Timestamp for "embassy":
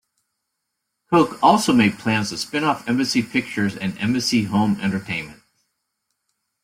2.89-3.21, 3.99-4.45